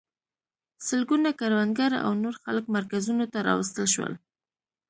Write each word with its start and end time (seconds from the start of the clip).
سلګونه 0.87 1.29
کروندګر 1.39 1.91
او 2.05 2.11
نور 2.23 2.35
خلک 2.43 2.65
مرکزونو 2.75 3.25
ته 3.33 3.39
راوستل 3.47 3.85
شول. 3.93 4.13